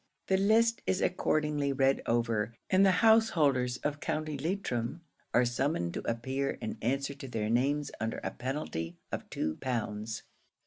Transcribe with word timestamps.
The 0.29 0.37
list 0.37 0.81
is 0.87 0.99
accordingly 0.99 1.71
read 1.71 2.01
over, 2.07 2.55
and 2.71 2.83
the 2.83 2.89
householders 3.05 3.77
of 3.83 3.99
County 3.99 4.35
Leitrim 4.35 5.01
are 5.31 5.45
summoned 5.45 5.93
to 5.93 6.09
appear 6.09 6.57
and 6.59 6.75
answer 6.81 7.13
to 7.13 7.27
their 7.27 7.51
names 7.51 7.91
under 7.99 8.19
a 8.23 8.31
penalty 8.31 8.97
of 9.11 9.29
two 9.29 9.57
pounds. 9.57 10.23